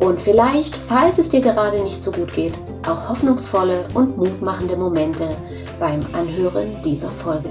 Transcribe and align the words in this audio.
und 0.00 0.20
vielleicht, 0.20 0.74
falls 0.74 1.18
es 1.18 1.28
dir 1.28 1.40
gerade 1.40 1.82
nicht 1.82 2.00
so 2.00 2.10
gut 2.10 2.32
geht, 2.34 2.58
auch 2.86 3.10
hoffnungsvolle 3.10 3.88
und 3.94 4.16
mutmachende 4.16 4.76
Momente 4.76 5.36
beim 5.78 6.04
Anhören 6.14 6.80
dieser 6.82 7.10
Folge. 7.10 7.50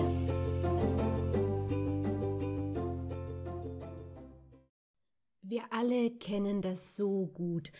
Wir 5.42 5.62
alle 5.70 6.12
kennen 6.12 6.62
das 6.62 6.96
so 6.96 7.28
gut. 7.28 7.72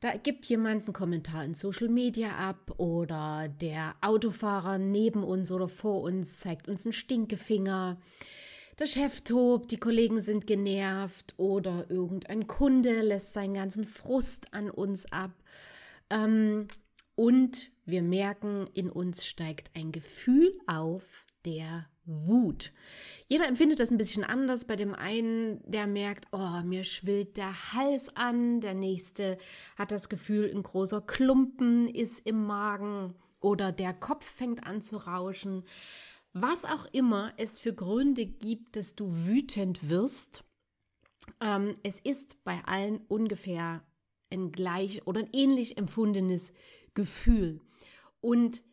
Da 0.00 0.16
gibt 0.16 0.46
jemand 0.46 0.84
einen 0.84 0.92
Kommentar 0.92 1.44
in 1.44 1.54
Social 1.54 1.88
Media 1.88 2.30
ab 2.36 2.74
oder 2.76 3.48
der 3.48 3.94
Autofahrer 4.00 4.78
neben 4.78 5.24
uns 5.24 5.50
oder 5.50 5.68
vor 5.68 6.02
uns 6.02 6.38
zeigt 6.38 6.68
uns 6.68 6.84
einen 6.84 6.92
Stinkefinger. 6.92 7.98
Der 8.78 8.86
Chef 8.86 9.20
tobt, 9.20 9.70
die 9.70 9.78
Kollegen 9.78 10.20
sind 10.20 10.48
genervt 10.48 11.34
oder 11.36 11.86
irgendein 11.90 12.48
Kunde 12.48 13.02
lässt 13.02 13.32
seinen 13.32 13.54
ganzen 13.54 13.84
Frust 13.84 14.52
an 14.52 14.68
uns 14.68 15.10
ab. 15.12 15.30
Ähm, 16.10 16.66
und 17.14 17.70
wir 17.86 18.02
merken, 18.02 18.66
in 18.74 18.90
uns 18.90 19.24
steigt 19.24 19.70
ein 19.76 19.92
Gefühl 19.92 20.58
auf 20.66 21.24
der 21.44 21.86
Wut. 22.04 22.72
Jeder 23.26 23.46
empfindet 23.46 23.78
das 23.78 23.92
ein 23.92 23.98
bisschen 23.98 24.24
anders. 24.24 24.66
Bei 24.66 24.74
dem 24.74 24.92
einen, 24.92 25.60
der 25.70 25.86
merkt, 25.86 26.26
oh, 26.32 26.60
mir 26.64 26.82
schwillt 26.82 27.36
der 27.36 27.72
Hals 27.74 28.16
an. 28.16 28.60
Der 28.60 28.74
nächste 28.74 29.38
hat 29.76 29.92
das 29.92 30.08
Gefühl, 30.08 30.50
ein 30.52 30.64
großer 30.64 31.00
Klumpen 31.00 31.88
ist 31.88 32.26
im 32.26 32.44
Magen 32.44 33.14
oder 33.40 33.70
der 33.70 33.94
Kopf 33.94 34.26
fängt 34.26 34.66
an 34.66 34.82
zu 34.82 34.96
rauschen. 34.96 35.62
Was 36.34 36.64
auch 36.64 36.86
immer 36.86 37.32
es 37.36 37.60
für 37.60 37.72
Gründe 37.72 38.26
gibt, 38.26 38.74
dass 38.74 38.96
du 38.96 39.08
wütend 39.24 39.88
wirst, 39.88 40.44
ähm, 41.40 41.74
es 41.84 42.00
ist 42.00 42.42
bei 42.42 42.60
allen 42.64 42.98
ungefähr 43.06 43.84
ein 44.30 44.50
gleich 44.50 45.06
oder 45.06 45.20
ein 45.20 45.30
ähnlich 45.32 45.78
empfundenes 45.78 46.52
Gefühl. 46.92 47.60
Und 48.20 48.64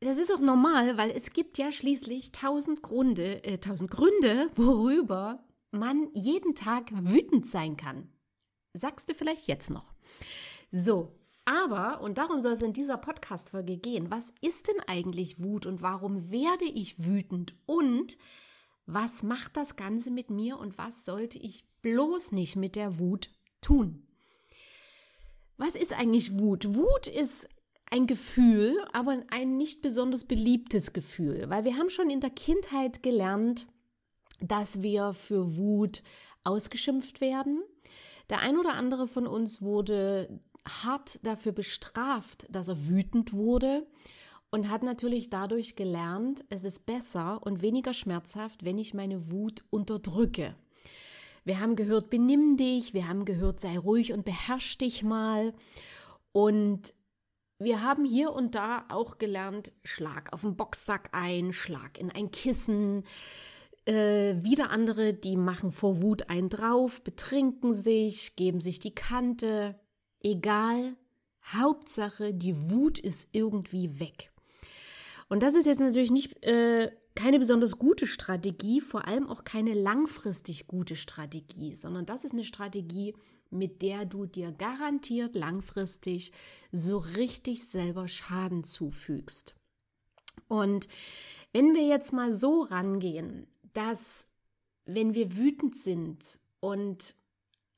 das 0.00 0.16
ist 0.16 0.32
auch 0.32 0.40
normal, 0.40 0.96
weil 0.96 1.10
es 1.10 1.34
gibt 1.34 1.58
ja 1.58 1.70
schließlich 1.70 2.32
tausend 2.32 2.82
Gründe, 2.82 3.44
äh, 3.44 3.58
tausend 3.58 3.90
Gründe, 3.90 4.50
worüber 4.56 5.44
man 5.72 6.08
jeden 6.14 6.54
Tag 6.54 6.90
wütend 6.92 7.46
sein 7.46 7.76
kann. 7.76 8.10
Sagst 8.72 9.10
du 9.10 9.14
vielleicht 9.14 9.48
jetzt 9.48 9.68
noch. 9.68 9.92
So, 10.70 11.12
aber, 11.50 12.00
und 12.00 12.18
darum 12.18 12.40
soll 12.40 12.52
es 12.52 12.62
in 12.62 12.72
dieser 12.72 12.96
Podcast-Folge 12.96 13.76
gehen, 13.76 14.10
was 14.10 14.32
ist 14.40 14.68
denn 14.68 14.80
eigentlich 14.86 15.42
Wut 15.42 15.66
und 15.66 15.82
warum 15.82 16.30
werde 16.30 16.64
ich 16.64 17.04
wütend 17.04 17.54
und 17.66 18.16
was 18.86 19.22
macht 19.22 19.56
das 19.56 19.74
Ganze 19.74 20.10
mit 20.10 20.30
mir 20.30 20.58
und 20.58 20.78
was 20.78 21.04
sollte 21.04 21.38
ich 21.38 21.64
bloß 21.82 22.32
nicht 22.32 22.54
mit 22.54 22.76
der 22.76 22.98
Wut 23.00 23.30
tun? 23.60 24.06
Was 25.56 25.74
ist 25.74 25.92
eigentlich 25.92 26.38
Wut? 26.38 26.74
Wut 26.74 27.06
ist 27.08 27.48
ein 27.90 28.06
Gefühl, 28.06 28.76
aber 28.92 29.20
ein 29.30 29.56
nicht 29.56 29.82
besonders 29.82 30.24
beliebtes 30.24 30.92
Gefühl, 30.92 31.50
weil 31.50 31.64
wir 31.64 31.76
haben 31.76 31.90
schon 31.90 32.10
in 32.10 32.20
der 32.20 32.30
Kindheit 32.30 33.02
gelernt, 33.02 33.66
dass 34.40 34.82
wir 34.82 35.12
für 35.12 35.56
Wut 35.56 36.02
ausgeschimpft 36.44 37.20
werden. 37.20 37.60
Der 38.30 38.38
ein 38.38 38.56
oder 38.56 38.74
andere 38.74 39.08
von 39.08 39.26
uns 39.26 39.60
wurde 39.60 40.40
hart 40.66 41.20
dafür 41.24 41.52
bestraft, 41.52 42.46
dass 42.50 42.68
er 42.68 42.88
wütend 42.88 43.32
wurde 43.32 43.86
und 44.50 44.68
hat 44.68 44.82
natürlich 44.82 45.30
dadurch 45.30 45.76
gelernt, 45.76 46.44
es 46.48 46.64
ist 46.64 46.86
besser 46.86 47.40
und 47.44 47.62
weniger 47.62 47.94
schmerzhaft, 47.94 48.64
wenn 48.64 48.78
ich 48.78 48.94
meine 48.94 49.30
Wut 49.30 49.64
unterdrücke. 49.70 50.54
Wir 51.44 51.60
haben 51.60 51.76
gehört, 51.76 52.10
benimm 52.10 52.56
dich, 52.56 52.92
wir 52.92 53.08
haben 53.08 53.24
gehört, 53.24 53.60
sei 53.60 53.78
ruhig 53.78 54.12
und 54.12 54.24
beherrsch 54.24 54.76
dich 54.78 55.02
mal. 55.02 55.54
Und 56.32 56.94
wir 57.58 57.82
haben 57.82 58.04
hier 58.04 58.32
und 58.32 58.54
da 58.54 58.84
auch 58.88 59.18
gelernt, 59.18 59.72
schlag 59.84 60.32
auf 60.32 60.42
den 60.42 60.56
Boxsack 60.56 61.10
ein, 61.12 61.52
schlag 61.52 61.98
in 61.98 62.10
ein 62.10 62.30
Kissen. 62.30 63.04
Äh, 63.86 64.36
wieder 64.42 64.70
andere, 64.70 65.14
die 65.14 65.36
machen 65.36 65.72
vor 65.72 66.02
Wut 66.02 66.28
einen 66.28 66.50
drauf, 66.50 67.02
betrinken 67.02 67.72
sich, 67.72 68.36
geben 68.36 68.60
sich 68.60 68.78
die 68.78 68.94
Kante 68.94 69.78
egal, 70.22 70.96
Hauptsache, 71.44 72.34
die 72.34 72.70
Wut 72.70 72.98
ist 72.98 73.28
irgendwie 73.32 73.98
weg. 73.98 74.32
Und 75.28 75.42
das 75.42 75.54
ist 75.54 75.66
jetzt 75.66 75.80
natürlich 75.80 76.10
nicht 76.10 76.42
äh, 76.44 76.90
keine 77.14 77.38
besonders 77.38 77.78
gute 77.78 78.06
Strategie, 78.06 78.80
vor 78.80 79.06
allem 79.06 79.28
auch 79.28 79.44
keine 79.44 79.74
langfristig 79.74 80.66
gute 80.66 80.96
Strategie, 80.96 81.72
sondern 81.72 82.06
das 82.06 82.24
ist 82.24 82.32
eine 82.32 82.44
Strategie, 82.44 83.14
mit 83.50 83.82
der 83.82 84.04
du 84.04 84.26
dir 84.26 84.52
garantiert 84.52 85.34
langfristig 85.34 86.32
so 86.72 86.98
richtig 86.98 87.64
selber 87.64 88.08
Schaden 88.08 88.64
zufügst. 88.64 89.54
Und 90.48 90.88
wenn 91.52 91.74
wir 91.74 91.86
jetzt 91.86 92.12
mal 92.12 92.32
so 92.32 92.62
rangehen, 92.62 93.46
dass 93.72 94.28
wenn 94.84 95.14
wir 95.14 95.36
wütend 95.36 95.76
sind 95.76 96.40
und 96.60 97.14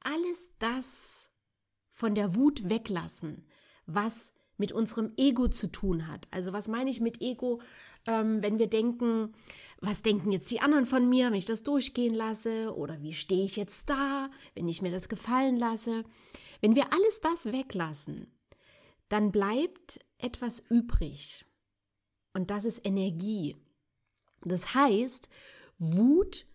alles 0.01 0.51
das 0.59 1.32
von 1.93 2.17
der 2.17 2.35
Wut 2.35 2.69
weglassen, 2.69 3.47
was 3.87 4.33
mit 4.57 4.73
unserem 4.73 5.13
Ego 5.17 5.49
zu 5.49 5.69
tun 5.69 6.09
hat. 6.09 6.27
Also 6.31 6.53
was 6.53 6.69
meine 6.69 6.91
ich 6.91 7.01
mit 7.01 7.21
Ego, 7.21 7.61
ähm, 8.07 8.43
wenn 8.43 8.59
wir 8.59 8.69
denken, 8.69 9.35
was 9.81 10.03
denken 10.03 10.33
jetzt 10.33 10.51
die 10.51 10.61
anderen 10.61 10.87
von 10.87 11.09
mir, 11.09 11.27
wenn 11.27 11.35
ich 11.35 11.47
das 11.47 11.63
durchgehen 11.63 12.15
lasse? 12.15 12.75
Oder 12.75 13.01
wie 13.03 13.13
stehe 13.13 13.45
ich 13.45 13.57
jetzt 13.57 13.91
da, 13.91 14.31
wenn 14.55 14.69
ich 14.69 14.83
mir 14.83 14.91
das 14.91 15.09
gefallen 15.09 15.57
lasse? 15.57 16.05
Wenn 16.61 16.77
wir 16.77 16.93
alles 16.93 17.21
das 17.21 17.53
weglassen, 17.53 18.33
dann 19.09 19.33
bleibt 19.33 20.01
etwas 20.19 20.61
übrig. 20.61 21.45
Und 22.33 22.51
das 22.51 22.65
ist 22.65 22.87
Energie. 22.87 23.57
Das 24.45 24.75
heißt, 24.75 25.29
Wut 25.79 26.47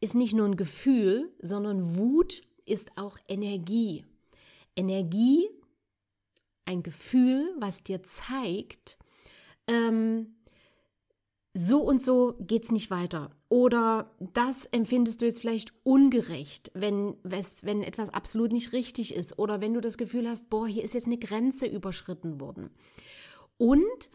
ist 0.00 0.14
nicht 0.14 0.34
nur 0.34 0.46
ein 0.46 0.56
Gefühl, 0.56 1.32
sondern 1.40 1.96
Wut 1.96 2.42
ist 2.66 2.98
auch 2.98 3.18
Energie. 3.28 4.04
Energie, 4.76 5.48
ein 6.64 6.82
Gefühl, 6.82 7.54
was 7.58 7.82
dir 7.82 8.02
zeigt, 8.02 8.98
ähm, 9.66 10.36
so 11.54 11.80
und 11.82 12.00
so 12.00 12.34
geht 12.40 12.64
es 12.64 12.72
nicht 12.72 12.90
weiter. 12.90 13.30
Oder 13.50 14.10
das 14.18 14.64
empfindest 14.64 15.20
du 15.20 15.26
jetzt 15.26 15.40
vielleicht 15.40 15.74
ungerecht, 15.82 16.70
wenn, 16.74 17.16
wenn 17.22 17.82
etwas 17.82 18.08
absolut 18.08 18.52
nicht 18.52 18.72
richtig 18.72 19.14
ist. 19.14 19.38
Oder 19.38 19.60
wenn 19.60 19.74
du 19.74 19.80
das 19.80 19.98
Gefühl 19.98 20.28
hast, 20.28 20.48
boah, 20.48 20.66
hier 20.66 20.82
ist 20.82 20.94
jetzt 20.94 21.06
eine 21.06 21.18
Grenze 21.18 21.66
überschritten 21.66 22.40
worden. 22.40 22.70
Und 23.58 24.10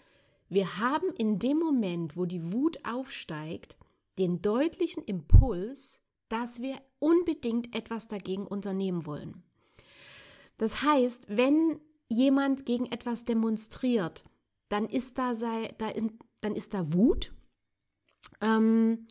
wir 0.50 0.80
haben 0.80 1.10
in 1.18 1.38
dem 1.38 1.60
Moment, 1.60 2.18
wo 2.18 2.26
die 2.26 2.54
Wut 2.54 2.80
aufsteigt, 2.84 3.78
den 4.18 4.42
deutlichen 4.42 5.04
Impuls, 5.04 6.02
dass 6.30 6.62
wir 6.62 6.78
unbedingt 6.98 7.76
etwas 7.76 8.08
dagegen 8.08 8.48
unternehmen 8.48 9.06
wollen. 9.06 9.44
Das 10.58 10.82
heißt, 10.82 11.28
wenn 11.30 11.80
jemand 12.10 12.66
gegen 12.66 12.86
etwas 12.88 13.26
demonstriert, 13.26 14.24
dann 14.70 14.88
ist 14.88 15.18
da, 15.18 15.34
sei, 15.34 15.74
da 15.78 15.88
in, 15.90 16.18
dann 16.42 16.56
ist 16.56 16.74
da 16.74 16.94
Wut, 16.94 17.34
ähm, 18.42 19.08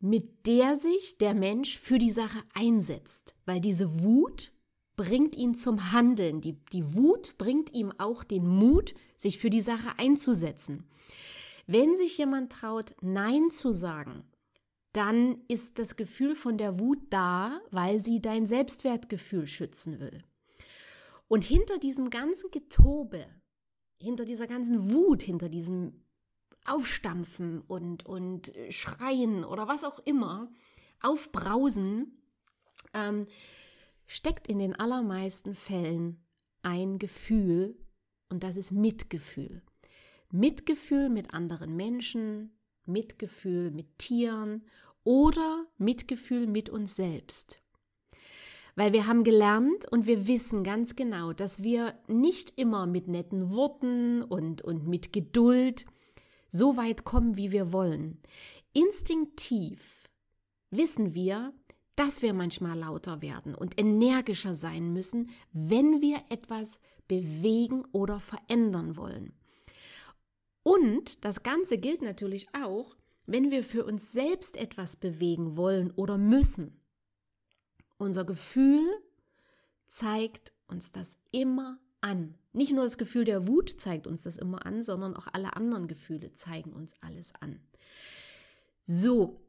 mit 0.00 0.46
der 0.46 0.76
sich 0.76 1.18
der 1.18 1.34
Mensch 1.34 1.78
für 1.78 1.98
die 1.98 2.10
Sache 2.10 2.42
einsetzt, 2.54 3.36
weil 3.44 3.60
diese 3.60 4.02
Wut 4.02 4.52
bringt 4.96 5.36
ihn 5.36 5.54
zum 5.54 5.92
Handeln. 5.92 6.40
Die, 6.40 6.62
die 6.72 6.94
Wut 6.94 7.36
bringt 7.38 7.72
ihm 7.74 7.92
auch 7.98 8.24
den 8.24 8.46
Mut, 8.46 8.94
sich 9.16 9.38
für 9.38 9.50
die 9.50 9.60
Sache 9.60 9.98
einzusetzen. 9.98 10.88
Wenn 11.66 11.96
sich 11.96 12.18
jemand 12.18 12.52
traut, 12.52 12.92
Nein 13.00 13.50
zu 13.50 13.72
sagen, 13.72 14.24
dann 14.92 15.38
ist 15.48 15.78
das 15.78 15.96
Gefühl 15.96 16.34
von 16.34 16.58
der 16.58 16.78
Wut 16.80 16.98
da, 17.10 17.60
weil 17.70 18.00
sie 18.00 18.20
dein 18.20 18.44
Selbstwertgefühl 18.46 19.46
schützen 19.46 20.00
will. 20.00 20.24
Und 21.30 21.44
hinter 21.44 21.78
diesem 21.78 22.10
ganzen 22.10 22.50
Getobe, 22.50 23.24
hinter 24.02 24.24
dieser 24.24 24.48
ganzen 24.48 24.90
Wut, 24.90 25.22
hinter 25.22 25.48
diesem 25.48 26.04
Aufstampfen 26.66 27.60
und, 27.60 28.04
und 28.04 28.52
Schreien 28.70 29.44
oder 29.44 29.68
was 29.68 29.84
auch 29.84 30.00
immer, 30.00 30.50
Aufbrausen, 31.00 32.20
ähm, 32.94 33.26
steckt 34.08 34.48
in 34.48 34.58
den 34.58 34.74
allermeisten 34.74 35.54
Fällen 35.54 36.26
ein 36.62 36.98
Gefühl 36.98 37.78
Und 38.28 38.42
das 38.42 38.56
ist 38.56 38.72
Mitgefühl. 38.72 39.62
Mitgefühl 40.32 41.10
mit 41.10 41.32
anderen 41.32 41.76
Menschen, 41.76 42.58
Mitgefühl 42.86 43.70
mit 43.70 43.98
Tieren 43.98 44.66
oder 45.04 45.64
Mitgefühl 45.78 46.48
mit 46.48 46.70
uns 46.70 46.96
selbst. 46.96 47.62
Weil 48.76 48.92
wir 48.92 49.06
haben 49.06 49.24
gelernt 49.24 49.90
und 49.90 50.06
wir 50.06 50.26
wissen 50.26 50.64
ganz 50.64 50.96
genau, 50.96 51.32
dass 51.32 51.62
wir 51.62 51.94
nicht 52.08 52.58
immer 52.58 52.86
mit 52.86 53.08
netten 53.08 53.52
Worten 53.52 54.22
und, 54.22 54.62
und 54.62 54.86
mit 54.86 55.12
Geduld 55.12 55.86
so 56.48 56.76
weit 56.76 57.04
kommen, 57.04 57.36
wie 57.36 57.52
wir 57.52 57.72
wollen. 57.72 58.18
Instinktiv 58.72 60.04
wissen 60.70 61.14
wir, 61.14 61.52
dass 61.96 62.22
wir 62.22 62.32
manchmal 62.32 62.78
lauter 62.78 63.20
werden 63.20 63.54
und 63.54 63.78
energischer 63.78 64.54
sein 64.54 64.92
müssen, 64.92 65.30
wenn 65.52 66.00
wir 66.00 66.18
etwas 66.30 66.80
bewegen 67.08 67.84
oder 67.92 68.20
verändern 68.20 68.96
wollen. 68.96 69.32
Und 70.62 71.24
das 71.24 71.42
Ganze 71.42 71.76
gilt 71.76 72.02
natürlich 72.02 72.48
auch, 72.54 72.96
wenn 73.26 73.50
wir 73.50 73.62
für 73.62 73.84
uns 73.84 74.12
selbst 74.12 74.56
etwas 74.56 74.96
bewegen 74.96 75.56
wollen 75.56 75.90
oder 75.90 76.18
müssen. 76.18 76.79
Unser 78.00 78.24
Gefühl 78.24 78.82
zeigt 79.84 80.54
uns 80.66 80.90
das 80.90 81.18
immer 81.32 81.78
an. 82.00 82.34
Nicht 82.54 82.72
nur 82.72 82.84
das 82.84 82.96
Gefühl 82.96 83.26
der 83.26 83.46
Wut 83.46 83.78
zeigt 83.78 84.06
uns 84.06 84.22
das 84.22 84.38
immer 84.38 84.64
an, 84.64 84.82
sondern 84.82 85.14
auch 85.14 85.26
alle 85.30 85.54
anderen 85.54 85.86
Gefühle 85.86 86.32
zeigen 86.32 86.72
uns 86.72 86.94
alles 87.02 87.34
an. 87.42 87.60
So, 88.86 89.44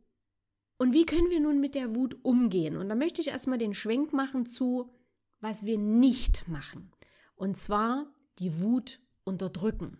und 0.77 0.93
wie 0.93 1.05
können 1.05 1.29
wir 1.29 1.39
nun 1.39 1.61
mit 1.61 1.75
der 1.75 1.95
Wut 1.95 2.17
umgehen? 2.23 2.75
Und 2.75 2.89
da 2.89 2.95
möchte 2.95 3.21
ich 3.21 3.29
erstmal 3.29 3.57
den 3.57 3.73
Schwenk 3.73 4.11
machen 4.11 4.45
zu, 4.45 4.93
was 5.39 5.65
wir 5.65 5.77
nicht 5.77 6.49
machen. 6.49 6.91
Und 7.35 7.55
zwar 7.55 8.13
die 8.39 8.59
Wut 8.59 8.99
unterdrücken. 9.23 9.97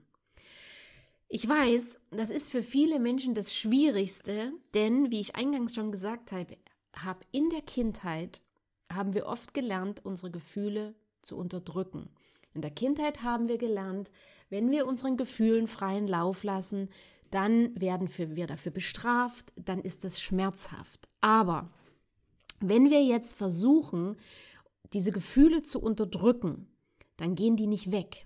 Ich 1.29 1.47
weiß, 1.47 2.01
das 2.11 2.29
ist 2.29 2.49
für 2.49 2.63
viele 2.63 2.99
Menschen 2.99 3.33
das 3.33 3.55
Schwierigste, 3.55 4.51
denn 4.73 5.09
wie 5.09 5.21
ich 5.21 5.37
eingangs 5.37 5.73
schon 5.73 5.93
gesagt 5.93 6.33
habe, 6.33 6.57
habe 6.95 7.25
in 7.31 7.49
der 7.49 7.61
Kindheit 7.61 8.41
haben 8.91 9.13
wir 9.13 9.25
oft 9.25 9.53
gelernt, 9.53 10.05
unsere 10.05 10.31
Gefühle 10.31 10.95
zu 11.21 11.37
unterdrücken. 11.37 12.09
In 12.53 12.61
der 12.61 12.71
Kindheit 12.71 13.23
haben 13.23 13.47
wir 13.47 13.57
gelernt, 13.57 14.11
wenn 14.49 14.69
wir 14.69 14.85
unseren 14.85 15.15
Gefühlen 15.15 15.67
freien 15.67 16.07
Lauf 16.07 16.43
lassen, 16.43 16.89
dann 17.29 17.79
werden 17.79 18.09
wir 18.35 18.45
dafür 18.45 18.73
bestraft, 18.73 19.53
dann 19.55 19.81
ist 19.81 20.03
das 20.03 20.19
schmerzhaft. 20.19 21.07
Aber 21.21 21.71
wenn 22.59 22.89
wir 22.89 23.01
jetzt 23.03 23.37
versuchen, 23.37 24.17
diese 24.91 25.13
Gefühle 25.13 25.61
zu 25.61 25.81
unterdrücken, 25.81 26.67
dann 27.15 27.35
gehen 27.35 27.55
die 27.55 27.67
nicht 27.67 27.91
weg. 27.91 28.25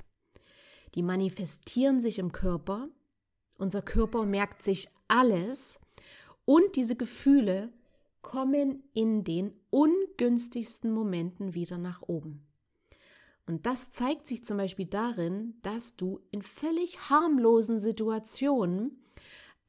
Die 0.95 1.03
manifestieren 1.03 2.01
sich 2.01 2.17
im 2.17 2.31
Körper. 2.31 2.87
Unser 3.59 3.83
Körper 3.83 4.25
merkt 4.25 4.63
sich 4.63 4.89
alles 5.07 5.79
und 6.45 6.75
diese 6.75 6.95
Gefühle 6.95 7.71
kommen 8.25 8.81
in 8.93 9.23
den 9.23 9.53
ungünstigsten 9.69 10.91
Momenten 10.91 11.53
wieder 11.53 11.77
nach 11.77 12.01
oben. 12.01 12.43
Und 13.45 13.67
das 13.67 13.91
zeigt 13.91 14.25
sich 14.25 14.43
zum 14.43 14.57
Beispiel 14.57 14.87
darin, 14.87 15.59
dass 15.61 15.95
du 15.95 16.19
in 16.31 16.41
völlig 16.41 17.11
harmlosen 17.11 17.77
Situationen 17.77 18.99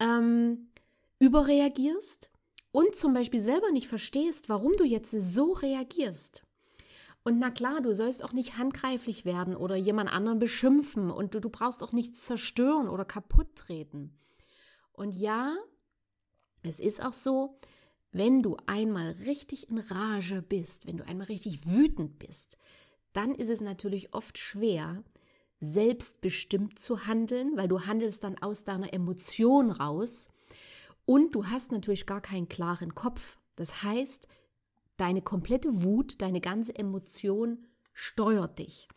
ähm, 0.01 0.71
überreagierst 1.19 2.31
und 2.73 2.97
zum 2.97 3.13
Beispiel 3.13 3.41
selber 3.41 3.71
nicht 3.73 3.89
verstehst, 3.89 4.49
warum 4.49 4.73
du 4.79 4.85
jetzt 4.85 5.11
so 5.11 5.53
reagierst. 5.53 6.43
Und 7.25 7.39
na 7.39 7.51
klar, 7.51 7.83
du 7.83 7.95
sollst 7.95 8.25
auch 8.25 8.33
nicht 8.33 8.57
handgreiflich 8.57 9.27
werden 9.27 9.55
oder 9.55 9.77
jemand 9.77 10.11
anderen 10.11 10.39
beschimpfen 10.39 11.11
und 11.11 11.35
du, 11.35 11.41
du 11.41 11.51
brauchst 11.51 11.83
auch 11.83 11.93
nichts 11.93 12.25
zerstören 12.25 12.89
oder 12.89 13.05
kaputt 13.05 13.55
treten. 13.55 14.19
Und 14.93 15.15
ja, 15.15 15.55
es 16.63 16.81
ist 16.81 17.05
auch 17.05 17.13
so, 17.13 17.59
wenn 18.13 18.43
du 18.43 18.57
einmal 18.67 19.11
richtig 19.27 19.69
in 19.69 19.79
Rage 19.79 20.43
bist, 20.43 20.87
wenn 20.87 20.97
du 20.97 21.07
einmal 21.07 21.27
richtig 21.27 21.67
wütend 21.67 22.19
bist, 22.19 22.57
dann 23.13 23.35
ist 23.35 23.49
es 23.49 23.61
natürlich 23.61 24.15
oft 24.15 24.39
schwer, 24.39 25.03
selbstbestimmt 25.61 26.79
zu 26.79 27.07
handeln, 27.07 27.57
weil 27.57 27.69
du 27.69 27.87
handelst 27.87 28.25
dann 28.25 28.39
aus 28.39 28.65
deiner 28.65 28.93
Emotion 28.93 29.71
raus 29.71 30.29
und 31.05 31.35
du 31.35 31.47
hast 31.47 31.73
natürlich 31.73 32.07
gar 32.07 32.21
keinen 32.21 32.49
klaren 32.49 32.95
Kopf. 32.95 33.39
Das 33.57 33.83
heißt, 33.83 34.29
Deine 34.97 35.21
komplette 35.21 35.83
Wut, 35.83 36.23
deine 36.23 36.41
ganze 36.41 36.75
Emotion 36.75 37.67
steuert 37.93 38.59
dich. 38.59 38.89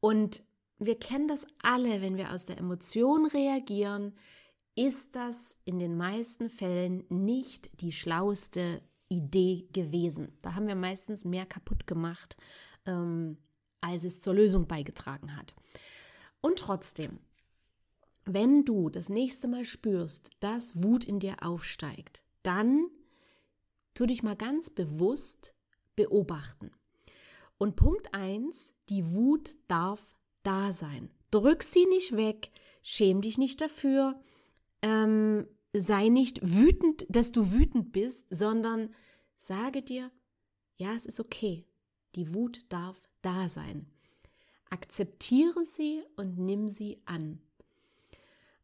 Und 0.00 0.42
wir 0.78 0.98
kennen 0.98 1.28
das 1.28 1.46
alle, 1.62 2.00
wenn 2.00 2.16
wir 2.16 2.32
aus 2.32 2.46
der 2.46 2.58
Emotion 2.58 3.26
reagieren, 3.26 4.14
ist 4.76 5.14
das 5.14 5.56
in 5.64 5.78
den 5.78 5.96
meisten 5.96 6.50
Fällen 6.50 7.04
nicht 7.08 7.80
die 7.80 7.92
schlauste 7.92 8.82
Idee 9.08 9.68
gewesen. 9.72 10.32
Da 10.42 10.54
haben 10.54 10.66
wir 10.66 10.74
meistens 10.74 11.24
mehr 11.24 11.46
kaputt 11.46 11.86
gemacht, 11.86 12.36
ähm, 12.86 13.38
als 13.80 14.04
es 14.04 14.20
zur 14.20 14.34
Lösung 14.34 14.66
beigetragen 14.66 15.36
hat. 15.36 15.54
Und 16.40 16.58
trotzdem, 16.58 17.20
wenn 18.24 18.64
du 18.64 18.88
das 18.88 19.08
nächste 19.08 19.48
Mal 19.48 19.64
spürst, 19.64 20.30
dass 20.40 20.82
Wut 20.82 21.04
in 21.04 21.20
dir 21.20 21.36
aufsteigt, 21.42 22.24
dann 22.42 22.88
tu 23.94 24.06
dich 24.06 24.22
mal 24.22 24.36
ganz 24.36 24.70
bewusst 24.70 25.54
beobachten. 25.94 26.72
Und 27.58 27.76
Punkt 27.76 28.12
1, 28.12 28.74
die 28.88 29.12
Wut 29.12 29.56
darf 29.68 30.16
da 30.42 30.72
sein. 30.72 31.10
Drück 31.30 31.62
sie 31.62 31.86
nicht 31.86 32.16
weg, 32.16 32.50
schäm 32.82 33.22
dich 33.22 33.38
nicht 33.38 33.60
dafür, 33.60 34.20
ähm, 34.84 35.46
sei 35.72 36.08
nicht 36.10 36.40
wütend, 36.42 37.06
dass 37.08 37.32
du 37.32 37.52
wütend 37.52 37.92
bist, 37.92 38.26
sondern 38.28 38.94
sage 39.34 39.82
dir, 39.82 40.10
ja, 40.76 40.92
es 40.92 41.06
ist 41.06 41.20
okay, 41.20 41.64
die 42.14 42.34
Wut 42.34 42.66
darf 42.68 43.08
da 43.22 43.48
sein. 43.48 43.86
Akzeptiere 44.68 45.64
sie 45.64 46.02
und 46.16 46.38
nimm 46.38 46.68
sie 46.68 46.98
an. 47.06 47.40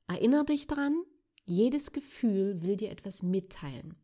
Erinnere 0.06 0.44
dich 0.44 0.66
dran, 0.66 1.02
jedes 1.46 1.92
Gefühl 1.92 2.62
will 2.62 2.76
dir 2.76 2.90
etwas 2.90 3.22
mitteilen. 3.22 3.96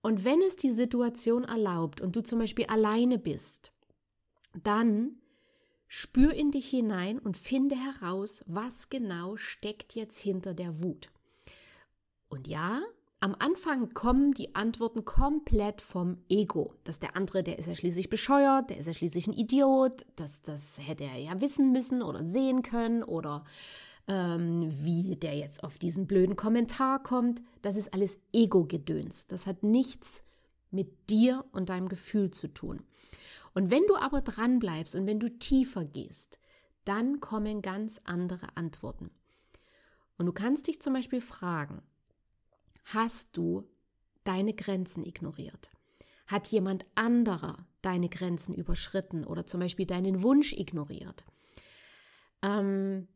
Und 0.00 0.24
wenn 0.24 0.40
es 0.42 0.56
die 0.56 0.70
Situation 0.70 1.44
erlaubt 1.44 2.00
und 2.00 2.14
du 2.14 2.22
zum 2.22 2.38
Beispiel 2.38 2.66
alleine 2.66 3.18
bist, 3.18 3.72
dann 4.62 5.21
spür 5.94 6.32
in 6.32 6.50
dich 6.50 6.70
hinein 6.70 7.18
und 7.18 7.36
finde 7.36 7.74
heraus, 7.76 8.42
was 8.46 8.88
genau 8.88 9.36
steckt 9.36 9.94
jetzt 9.94 10.18
hinter 10.18 10.54
der 10.54 10.82
Wut. 10.82 11.10
Und 12.30 12.48
ja, 12.48 12.80
am 13.20 13.36
Anfang 13.38 13.92
kommen 13.92 14.32
die 14.32 14.54
Antworten 14.54 15.04
komplett 15.04 15.82
vom 15.82 16.16
Ego. 16.30 16.72
Dass 16.84 16.98
der 16.98 17.14
andere, 17.14 17.42
der 17.42 17.58
ist 17.58 17.66
ja 17.68 17.74
schließlich 17.74 18.08
bescheuert, 18.08 18.70
der 18.70 18.78
ist 18.78 18.86
ja 18.86 18.94
schließlich 18.94 19.26
ein 19.26 19.34
Idiot, 19.34 20.06
das, 20.16 20.40
das 20.40 20.78
hätte 20.80 21.04
er 21.04 21.18
ja 21.18 21.38
wissen 21.42 21.72
müssen 21.72 22.00
oder 22.00 22.24
sehen 22.24 22.62
können 22.62 23.02
oder 23.02 23.44
ähm, 24.08 24.72
wie 24.72 25.16
der 25.16 25.36
jetzt 25.36 25.62
auf 25.62 25.76
diesen 25.76 26.06
blöden 26.06 26.36
Kommentar 26.36 27.02
kommt. 27.02 27.42
Das 27.60 27.76
ist 27.76 27.92
alles 27.92 28.22
Ego-Gedöns. 28.32 29.26
Das 29.26 29.46
hat 29.46 29.62
nichts 29.62 30.24
mit 30.72 31.10
dir 31.10 31.44
und 31.52 31.68
deinem 31.68 31.88
Gefühl 31.88 32.30
zu 32.30 32.48
tun. 32.48 32.82
Und 33.54 33.70
wenn 33.70 33.86
du 33.86 33.96
aber 33.96 34.22
dran 34.22 34.58
bleibst 34.58 34.94
und 34.94 35.06
wenn 35.06 35.20
du 35.20 35.28
tiefer 35.28 35.84
gehst, 35.84 36.38
dann 36.84 37.20
kommen 37.20 37.62
ganz 37.62 38.00
andere 38.04 38.56
Antworten. 38.56 39.10
Und 40.18 40.26
du 40.26 40.32
kannst 40.32 40.66
dich 40.66 40.80
zum 40.80 40.94
Beispiel 40.94 41.20
fragen, 41.20 41.82
hast 42.86 43.36
du 43.36 43.68
deine 44.24 44.54
Grenzen 44.54 45.04
ignoriert? 45.04 45.70
Hat 46.26 46.48
jemand 46.48 46.86
anderer 46.94 47.66
deine 47.82 48.08
Grenzen 48.08 48.54
überschritten 48.54 49.24
oder 49.24 49.44
zum 49.44 49.60
Beispiel 49.60 49.86
deinen 49.86 50.22
Wunsch 50.22 50.52
ignoriert? 50.52 51.24
Ähm, 52.42 53.08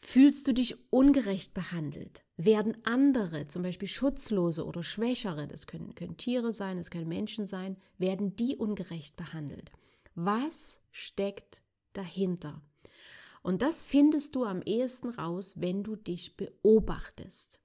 Fühlst 0.00 0.46
du 0.46 0.54
dich 0.54 0.76
ungerecht 0.90 1.54
behandelt? 1.54 2.22
Werden 2.40 2.76
andere, 2.84 3.48
zum 3.48 3.62
Beispiel 3.62 3.88
Schutzlose 3.88 4.64
oder 4.64 4.84
Schwächere, 4.84 5.48
das 5.48 5.66
können, 5.66 5.96
können 5.96 6.16
Tiere 6.16 6.52
sein, 6.52 6.76
das 6.76 6.90
können 6.90 7.08
Menschen 7.08 7.48
sein, 7.48 7.76
werden 7.98 8.36
die 8.36 8.56
ungerecht 8.56 9.16
behandelt? 9.16 9.72
Was 10.14 10.80
steckt 10.92 11.62
dahinter? 11.94 12.62
Und 13.42 13.60
das 13.60 13.82
findest 13.82 14.36
du 14.36 14.44
am 14.44 14.62
ehesten 14.62 15.08
raus, 15.08 15.60
wenn 15.60 15.82
du 15.82 15.96
dich 15.96 16.36
beobachtest. 16.36 17.60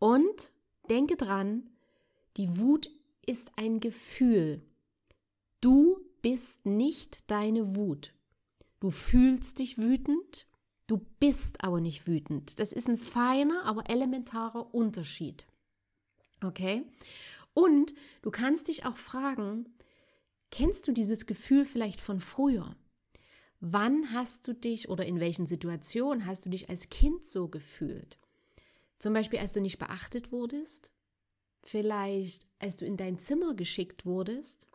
Und 0.00 0.52
denke 0.90 1.16
dran, 1.16 1.70
die 2.36 2.58
Wut 2.58 2.90
ist 3.24 3.52
ein 3.56 3.78
Gefühl. 3.78 4.62
Du 5.60 6.00
bist 6.22 6.66
nicht 6.66 7.30
deine 7.30 7.76
Wut. 7.76 8.14
Du 8.80 8.90
fühlst 8.90 9.60
dich 9.60 9.78
wütend, 9.78 10.45
Du 10.86 11.04
bist 11.18 11.62
aber 11.64 11.80
nicht 11.80 12.06
wütend. 12.06 12.58
Das 12.60 12.72
ist 12.72 12.88
ein 12.88 12.98
feiner, 12.98 13.64
aber 13.64 13.90
elementarer 13.90 14.74
Unterschied. 14.74 15.46
Okay? 16.42 16.84
Und 17.54 17.94
du 18.22 18.30
kannst 18.30 18.68
dich 18.68 18.84
auch 18.84 18.96
fragen, 18.96 19.66
kennst 20.50 20.86
du 20.86 20.92
dieses 20.92 21.26
Gefühl 21.26 21.64
vielleicht 21.64 22.00
von 22.00 22.20
früher? 22.20 22.76
Wann 23.60 24.12
hast 24.12 24.46
du 24.46 24.54
dich 24.54 24.88
oder 24.88 25.06
in 25.06 25.18
welchen 25.18 25.46
Situationen 25.46 26.26
hast 26.26 26.46
du 26.46 26.50
dich 26.50 26.68
als 26.68 26.90
Kind 26.90 27.24
so 27.24 27.48
gefühlt? 27.48 28.18
Zum 28.98 29.12
Beispiel, 29.12 29.38
als 29.38 29.54
du 29.54 29.60
nicht 29.60 29.78
beachtet 29.78 30.30
wurdest, 30.30 30.90
vielleicht 31.62 32.46
als 32.58 32.76
du 32.76 32.84
in 32.84 32.96
dein 32.96 33.18
Zimmer 33.18 33.54
geschickt 33.54 34.06
wurdest, 34.06 34.68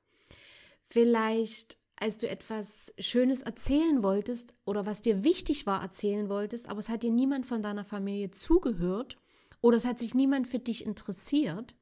vielleicht 0.82 1.78
als 2.02 2.18
du 2.18 2.28
etwas 2.28 2.94
Schönes 2.98 3.44
erzählen 3.44 4.02
wolltest 4.02 4.56
oder 4.66 4.88
was 4.88 5.04
dir 5.04 5.24
wichtig 5.24 5.68
war 5.68 5.82
erzählen 5.82 6.30
wolltest, 6.30 6.68
aber 6.68 6.80
es 6.80 6.90
hat 6.90 7.04
dir 7.04 7.12
niemand 7.12 7.46
von 7.46 7.62
deiner 7.62 7.86
Familie 7.86 8.32
zugehört 8.32 9.18
oder 9.62 9.78
es 9.78 9.86
hat 9.86 10.00
sich 10.00 10.16
niemand 10.16 10.48
für 10.48 10.58
dich 10.58 10.86
interessiert 10.86 11.76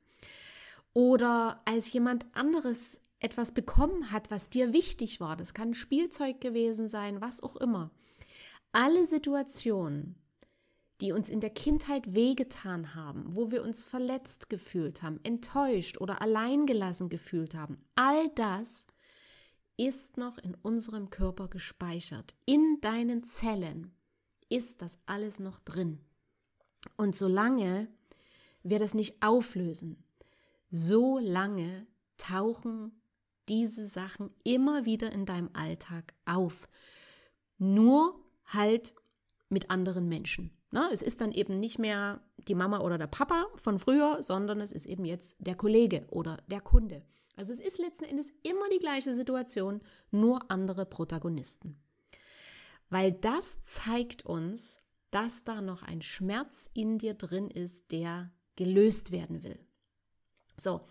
oder 0.93 1.61
als 1.63 1.93
jemand 1.93 2.25
anderes 2.33 2.99
etwas 3.19 3.53
bekommen 3.53 4.11
hat, 4.11 4.29
was 4.29 4.49
dir 4.49 4.73
wichtig 4.73 5.21
war. 5.21 5.38
Das 5.38 5.53
kann 5.53 5.73
Spielzeug 5.73 6.41
gewesen 6.41 6.89
sein, 6.89 7.21
was 7.21 7.41
auch 7.41 7.55
immer. 7.55 7.91
Alle 8.73 9.05
Situationen, 9.05 10.15
die 10.99 11.13
uns 11.13 11.29
in 11.29 11.39
der 11.39 11.49
Kindheit 11.49 12.13
wehgetan 12.13 12.93
haben, 12.93 13.23
wo 13.35 13.51
wir 13.51 13.63
uns 13.63 13.85
verletzt 13.85 14.49
gefühlt 14.49 15.01
haben, 15.01 15.21
enttäuscht 15.23 16.01
oder 16.01 16.21
alleingelassen 16.21 17.07
gefühlt 17.07 17.55
haben, 17.55 17.77
all 17.95 18.27
das 18.35 18.85
ist 19.79 20.17
noch 20.17 20.38
in 20.38 20.55
unserem 20.55 21.09
Körper 21.09 21.48
gespeichert. 21.48 22.36
In 22.45 22.79
deinen 22.81 23.24
Zellen 23.24 23.95
ist 24.50 24.81
das 24.81 25.00
alles 25.05 25.39
noch 25.39 25.59
drin. 25.62 26.01
Und 26.98 27.15
solange 27.15 27.88
wir 28.62 28.79
das 28.79 28.93
nicht 28.93 29.24
auflösen, 29.24 30.03
so 30.69 31.17
lange 31.17 31.88
tauchen 32.17 33.01
diese 33.48 33.86
Sachen 33.86 34.33
immer 34.43 34.86
wieder 34.86 35.13
in 35.13 35.25
deinem 35.25 35.50
Alltag 35.53 36.13
auf. 36.25 36.67
Nur 37.57 38.19
halt 38.48 38.93
mit 39.48 39.71
anderen 39.71 40.09
Menschen. 40.09 40.51
Na, 40.71 40.89
es 40.91 41.01
ist 41.01 41.21
dann 41.21 41.31
eben 41.31 41.57
nicht 41.59 41.79
mehr 41.79 42.21
die 42.48 42.55
Mama 42.55 42.79
oder 42.79 42.98
der 42.98 43.08
Papa 43.08 43.48
von 43.55 43.79
früher, 43.79 44.22
sondern 44.22 44.62
es 44.62 44.72
ist 44.72 44.86
eben 44.86 45.05
jetzt 45.05 45.38
der 45.39 45.55
Kollege 45.55 46.05
oder 46.10 46.38
der 46.48 46.62
Kunde. 46.62 47.03
Also 47.36 47.53
es 47.53 47.60
ist 47.60 47.79
letzten 47.79 48.05
Endes 48.05 48.31
immer 48.43 48.67
die 48.72 48.79
gleiche 48.79 49.13
Situation, 49.13 49.81
nur 50.12 50.50
andere 50.51 50.86
Protagonisten. 50.86 51.81
Weil 52.89 53.12
das 53.12 53.62
zeigt 53.63 54.25
uns, 54.25 54.84
dass 55.12 55.43
da 55.43 55.62
noch 55.62 55.84
ein 55.84 56.01
Schmerz 56.01 56.69
in 56.74 56.98
dir 56.98 57.13
drin 57.13 57.50
ist, 57.50 57.91
der 57.91 58.31
gelöst 58.55 59.12
werden 59.12 59.43
will. 59.43 59.60
So, 60.58 60.81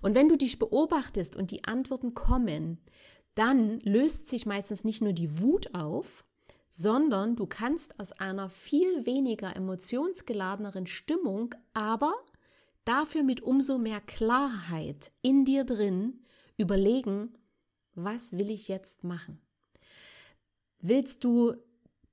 und 0.00 0.14
wenn 0.14 0.28
du 0.28 0.36
dich 0.36 0.58
beobachtest 0.58 1.36
und 1.36 1.50
die 1.50 1.64
Antworten 1.64 2.14
kommen, 2.14 2.78
dann 3.34 3.80
löst 3.80 4.28
sich 4.28 4.46
meistens 4.46 4.84
nicht 4.84 5.02
nur 5.02 5.12
die 5.12 5.40
Wut 5.40 5.74
auf, 5.74 6.24
sondern 6.68 7.36
du 7.36 7.46
kannst 7.46 7.98
aus 7.98 8.12
einer 8.12 8.50
viel 8.50 9.06
weniger 9.06 9.54
emotionsgeladeneren 9.56 10.86
Stimmung, 10.86 11.54
aber 11.74 12.14
dafür 12.84 13.22
mit 13.22 13.40
umso 13.40 13.78
mehr 13.78 14.00
Klarheit 14.00 15.12
in 15.22 15.44
dir 15.44 15.64
drin 15.64 16.20
überlegen, 16.56 17.36
was 17.94 18.32
will 18.32 18.50
ich 18.50 18.68
jetzt 18.68 19.04
machen? 19.04 19.40
Willst 20.80 21.24
du 21.24 21.54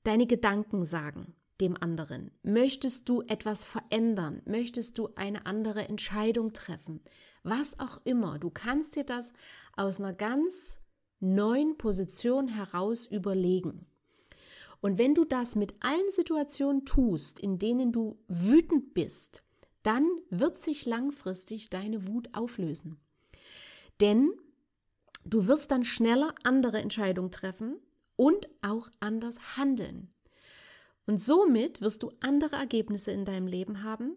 deine 0.04 0.26
Gedanken 0.26 0.86
sagen? 0.86 1.36
dem 1.62 1.82
anderen? 1.82 2.32
Möchtest 2.44 3.08
du 3.10 3.22
etwas 3.22 3.64
verändern? 3.64 4.42
Möchtest 4.46 4.98
du 4.98 5.10
eine 5.16 5.46
andere 5.46 5.88
Entscheidung 5.88 6.54
treffen? 6.54 7.02
Was 7.44 7.80
auch 7.80 8.02
immer. 8.04 8.40
Du 8.40 8.50
kannst 8.50 8.96
dir 8.96 9.04
das 9.04 9.34
aus 9.76 10.00
einer 10.00 10.14
ganz 10.14 10.82
neuen 11.20 11.78
Position 11.78 12.48
heraus 12.48 13.06
überlegen. 13.06 13.86
Und 14.86 15.00
wenn 15.00 15.15
du 15.15 15.25
das 15.25 15.56
mit 15.56 15.74
allen 15.80 16.12
Situationen 16.12 16.86
tust, 16.86 17.39
in 17.39 17.58
denen 17.58 17.92
du 17.92 18.20
wütend 18.27 18.94
bist, 18.94 19.42
dann 19.82 20.06
wird 20.30 20.60
sich 20.60 20.86
langfristig 20.86 21.72
deine 21.72 22.08
Wut 22.08 22.30
auflösen. 22.34 23.00
Denn 24.00 24.32
du 25.25 25.48
wirst 25.48 25.72
dann 25.72 25.86
schneller 25.86 26.36
andere 26.44 26.82
Entscheidungen 26.82 27.32
treffen 27.32 27.77
und 28.15 28.48
auch 28.62 28.92
anders 29.00 29.58
handeln. 29.58 30.13
Und 31.08 31.20
somit 31.20 31.82
wirst 31.82 32.04
du 32.04 32.12
andere 32.20 32.56
Ergebnisse 32.56 33.10
in 33.10 33.25
deinem 33.25 33.48
Leben 33.48 33.82
haben, 33.82 34.15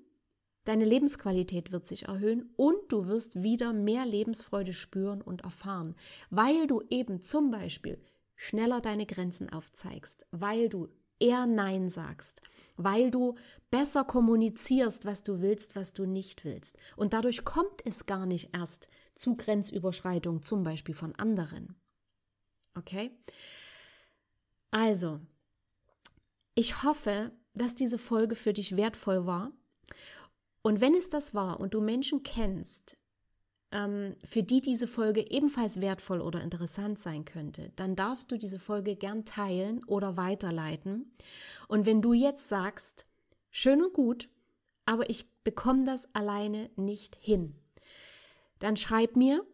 deine 0.65 0.85
Lebensqualität 0.85 1.73
wird 1.73 1.87
sich 1.87 2.09
erhöhen 2.09 2.53
und 2.57 2.77
du 2.89 3.07
wirst 3.07 3.43
wieder 3.43 3.73
mehr 3.73 4.05
Lebensfreude 4.05 4.75
spüren 4.75 5.23
und 5.23 5.45
erfahren, 5.45 5.95
weil 6.29 6.67
du 6.67 6.83
eben 6.91 7.23
zum 7.23 7.51
Beispiel 7.51 7.99
schneller 8.39 8.81
deine 8.81 9.05
Grenzen 9.05 9.51
aufzeigst, 9.51 10.25
weil 10.31 10.71
du 10.71 10.89
eher 11.21 11.47
Nein 11.47 11.89
sagst, 11.89 12.41
weil 12.77 13.11
du 13.11 13.35
besser 13.71 14.05
kommunizierst, 14.05 15.05
was 15.05 15.23
du 15.25 15.41
willst, 15.41 15.77
was 15.77 15.93
du 15.93 16.07
nicht 16.07 16.45
willst. 16.45 16.79
Und 16.97 17.13
dadurch 17.13 17.45
kommt 17.45 17.85
es 17.85 18.07
gar 18.07 18.25
nicht 18.25 18.55
erst 18.55 18.89
zu 19.15 19.37
Grenzüberschreitung, 19.37 20.43
zum 20.43 20.63
Beispiel 20.63 20.95
von 20.95 21.15
anderen. 21.17 21.75
Okay? 22.77 23.11
Also, 24.71 25.21
ich 26.55 26.85
hoffe, 26.85 27.33
dass 27.55 27.75
diese 27.75 27.99
Folge 27.99 28.37
für 28.37 28.53
dich 28.53 28.77
wertvoll 28.77 29.27
war. 29.27 29.53
Und 30.63 30.81
wenn 30.81 30.95
es 30.95 31.11
das 31.11 31.35
war 31.35 31.59
und 31.59 31.75
du 31.75 31.81
Menschen 31.81 32.23
kennst, 32.23 32.98
für 33.71 34.43
die 34.43 34.63
diese 34.63 34.87
Folge 34.87 35.31
ebenfalls 35.31 35.83
wertvoll 35.83 36.23
oder 36.23 36.41
interessant 36.41 36.99
sein 36.99 37.27
könnte, 37.27 37.71
dann 37.77 37.97
darfst 37.97 38.33
du 38.33 38.39
diese 38.39 38.59
Folge 38.59 38.97
gern 38.97 39.27
teilen 39.27 39.85
oder 39.85 40.17
weiterleiten. 40.17 41.13
Und 41.69 41.85
wenn 41.85 42.01
du 42.01 42.15
jetzt 42.15 42.49
sagst, 42.49 43.07
schön 43.51 43.83
und 43.83 43.93
gut, 43.93 44.31
aber 44.87 45.11
ich 45.11 45.29
bekomme 45.45 45.85
das 45.85 46.15
alleine 46.15 46.71
nicht 46.77 47.17
hin, 47.21 47.57
dann 48.59 48.79
schreib 48.79 49.17
mir 49.17 49.45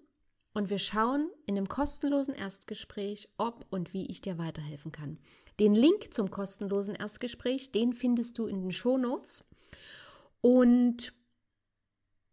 und 0.53 0.71
wir 0.71 0.79
schauen 0.79 1.29
in 1.47 1.57
einem 1.57 1.67
kostenlosen 1.67 2.35
Erstgespräch, 2.35 3.29
ob 3.37 3.67
und 3.71 3.93
wie 3.93 4.07
ich 4.07 4.21
dir 4.21 4.39
weiterhelfen 4.39 4.93
kann. 4.93 5.19
Den 5.59 5.75
Link 5.75 6.15
zum 6.15 6.31
kostenlosen 6.31 6.95
Erstgespräch, 6.95 7.73
den 7.73 7.93
findest 7.93 8.39
du 8.39 8.47
in 8.47 8.63
den 8.63 8.71
Shownotes. 8.71 9.45
Und 10.41 11.13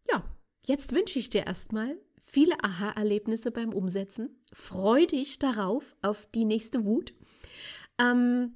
ja, 0.08 0.22
jetzt 0.64 0.94
wünsche 0.94 1.18
ich 1.18 1.28
dir 1.28 1.46
erstmal 1.46 1.96
viele 2.20 2.62
Aha-Erlebnisse 2.62 3.50
beim 3.50 3.72
Umsetzen. 3.72 4.40
Freu 4.52 5.06
dich 5.06 5.38
darauf, 5.38 5.96
auf 6.02 6.26
die 6.26 6.44
nächste 6.44 6.84
Wut. 6.84 7.14
Ähm, 7.98 8.54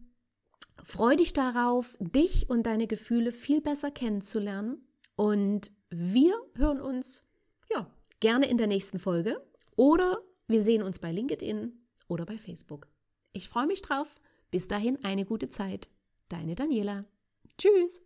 freu 0.82 1.16
dich 1.16 1.32
darauf, 1.32 1.96
dich 2.00 2.48
und 2.48 2.64
deine 2.64 2.86
Gefühle 2.86 3.32
viel 3.32 3.60
besser 3.60 3.90
kennenzulernen. 3.90 4.86
Und 5.16 5.72
wir 5.90 6.34
hören 6.56 6.80
uns 6.80 7.28
ja 7.70 7.90
gerne 8.20 8.48
in 8.48 8.58
der 8.58 8.66
nächsten 8.66 8.98
Folge. 8.98 9.44
Oder 9.76 10.18
wir 10.48 10.62
sehen 10.62 10.82
uns 10.82 10.98
bei 10.98 11.12
LinkedIn 11.12 11.72
oder 12.08 12.24
bei 12.24 12.38
Facebook. 12.38 12.88
Ich 13.32 13.48
freue 13.48 13.66
mich 13.66 13.82
drauf. 13.82 14.16
Bis 14.50 14.68
dahin 14.68 15.04
eine 15.04 15.24
gute 15.24 15.48
Zeit. 15.48 15.88
Deine 16.28 16.54
Daniela. 16.54 17.04
Tschüss. 17.58 18.02